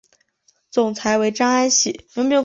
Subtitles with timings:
[0.71, 2.07] 总裁为张安喜。